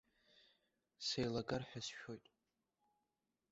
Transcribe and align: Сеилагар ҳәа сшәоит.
Сеилагар 1.05 1.61
ҳәа 1.69 1.79
сшәоит. 1.85 2.25